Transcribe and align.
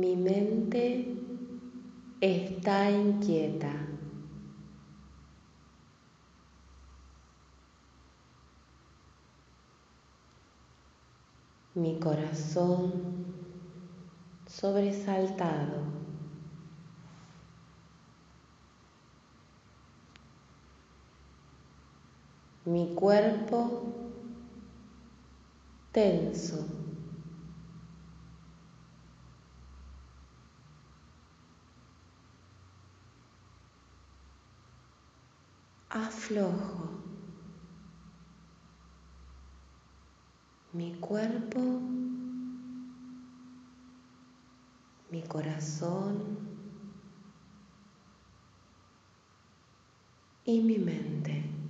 Mi 0.00 0.14
mente 0.14 1.16
está 2.20 2.90
inquieta. 2.90 3.72
Mi 11.74 11.98
corazón 11.98 12.92
sobresaltado. 14.46 15.80
Mi 22.66 22.92
cuerpo 22.94 23.82
tenso. 25.90 26.85
Aflojo 36.04 36.90
mi 40.72 40.94
cuerpo, 40.96 41.58
mi 45.10 45.22
corazón 45.22 46.36
y 50.44 50.60
mi 50.60 50.78
mente. 50.78 51.65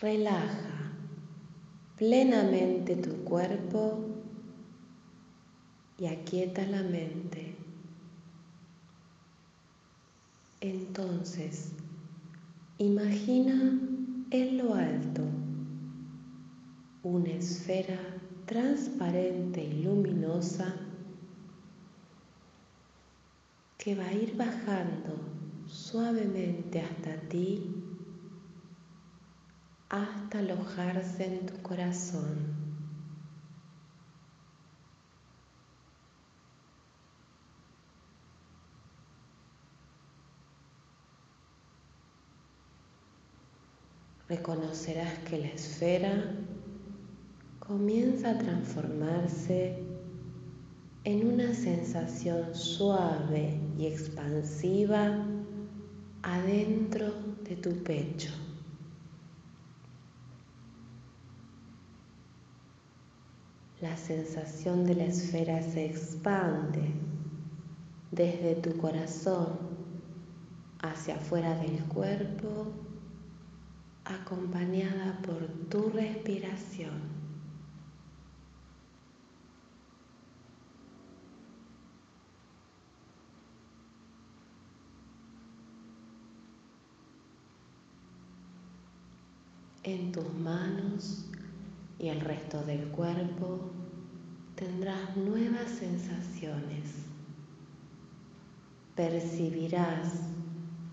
Relaja 0.00 0.92
plenamente 1.96 2.94
tu 2.94 3.24
cuerpo 3.24 3.98
y 5.98 6.06
aquieta 6.06 6.64
la 6.66 6.84
mente. 6.84 7.56
Entonces, 10.60 11.72
imagina 12.78 13.76
en 14.30 14.58
lo 14.58 14.74
alto 14.74 15.24
una 17.02 17.30
esfera 17.30 17.98
transparente 18.46 19.64
y 19.64 19.82
luminosa 19.82 20.76
que 23.78 23.96
va 23.96 24.06
a 24.06 24.12
ir 24.12 24.36
bajando 24.36 25.16
suavemente 25.66 26.80
hasta 26.80 27.16
ti 27.28 27.78
hasta 29.88 30.38
alojarse 30.38 31.24
en 31.24 31.46
tu 31.46 31.62
corazón. 31.62 32.68
Reconocerás 44.28 45.18
que 45.20 45.38
la 45.38 45.46
esfera 45.46 46.34
comienza 47.60 48.32
a 48.32 48.38
transformarse 48.38 49.82
en 51.04 51.26
una 51.26 51.54
sensación 51.54 52.54
suave 52.54 53.58
y 53.78 53.86
expansiva 53.86 55.24
adentro 56.22 57.10
de 57.42 57.56
tu 57.56 57.82
pecho. 57.82 58.47
La 63.80 63.96
sensación 63.96 64.84
de 64.84 64.96
la 64.96 65.04
esfera 65.04 65.62
se 65.62 65.86
expande 65.86 66.92
desde 68.10 68.56
tu 68.56 68.76
corazón 68.76 69.56
hacia 70.82 71.14
afuera 71.14 71.54
del 71.54 71.84
cuerpo, 71.84 72.72
acompañada 74.04 75.20
por 75.22 75.46
tu 75.68 75.90
respiración. 75.90 77.18
En 89.84 90.10
tus 90.10 90.34
manos 90.34 91.28
y 91.98 92.08
el 92.08 92.20
resto 92.20 92.62
del 92.64 92.88
cuerpo 92.88 93.60
tendrás 94.54 95.16
nuevas 95.16 95.70
sensaciones. 95.70 97.04
Percibirás 98.94 100.22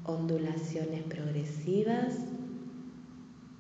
ondulaciones 0.06 1.04
progresivas 1.04 2.18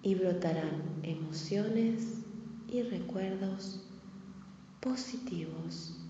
y 0.03 0.15
brotarán 0.15 0.83
emociones 1.03 2.19
y 2.67 2.83
recuerdos 2.83 3.81
positivos. 4.79 6.04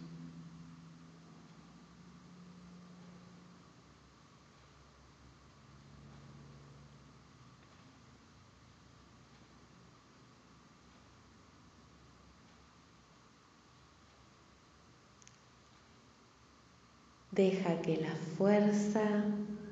Deja 17.35 17.81
que 17.81 17.97
la 17.97 18.16
fuerza 18.38 19.25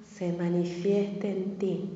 se 0.03 0.33
manifieste 0.33 1.31
en 1.31 1.57
ti. 1.57 1.89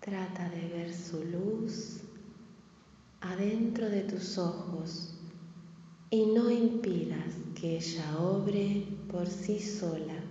Trata 0.00 0.48
de 0.48 0.68
ver 0.68 0.92
su 0.92 1.22
luz 1.22 2.00
adentro 3.20 3.88
de 3.88 4.00
tus 4.00 4.38
ojos 4.38 5.14
y 6.10 6.26
no 6.26 6.50
impidas 6.50 7.36
que 7.54 7.76
ella 7.76 8.18
obre 8.18 8.88
por 9.08 9.28
sí 9.28 9.60
sola. 9.60 10.29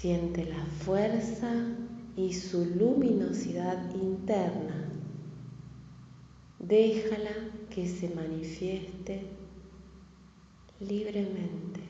Siente 0.00 0.46
la 0.46 0.64
fuerza 0.64 1.52
y 2.16 2.32
su 2.32 2.64
luminosidad 2.64 3.94
interna. 3.94 4.88
Déjala 6.58 7.50
que 7.68 7.86
se 7.86 8.08
manifieste 8.08 9.26
libremente. 10.80 11.89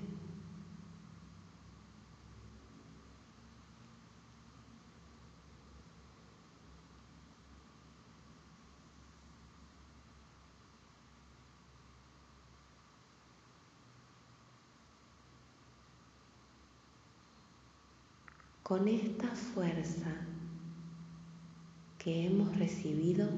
Con 18.71 18.87
esta 18.87 19.27
fuerza 19.27 20.13
que 21.99 22.27
hemos 22.27 22.57
recibido, 22.57 23.29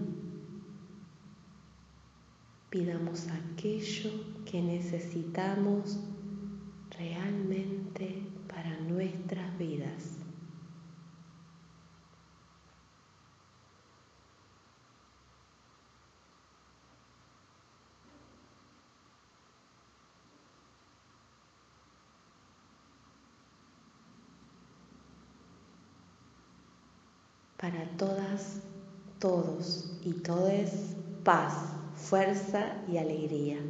pidamos 2.68 3.28
aquello 3.28 4.10
que 4.44 4.60
necesitamos 4.60 5.98
realmente 6.98 8.26
para 8.46 8.78
nuestras 8.80 9.56
vidas. 9.56 10.21
Para 27.62 27.84
todas, 27.96 28.60
todos 29.20 29.88
y 30.02 30.14
todes 30.14 30.96
paz, 31.22 31.54
fuerza 31.94 32.76
y 32.88 32.98
alegría. 32.98 33.60